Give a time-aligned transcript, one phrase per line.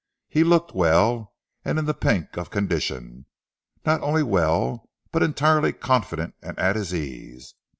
[0.29, 3.27] He looked well and in the pink of condition;
[3.85, 7.53] not only well but entirely confident and at his ease.